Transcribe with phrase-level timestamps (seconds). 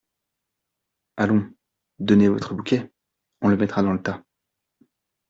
[1.15, 1.51] Allons…
[1.99, 2.91] donnez votre bouquet…
[3.43, 4.23] on le mettra dans le tas!